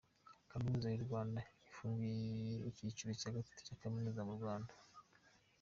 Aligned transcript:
Kaminuza 0.51 0.87
y’Urwanda 0.89 1.39
yafunguye 1.65 2.55
ikiciro 2.69 3.11
cya 3.19 3.33
gatatu 3.35 3.59
cya 3.67 3.75
kaminuza 3.81 4.21
mu 4.27 4.33
Rwanda 4.37 4.73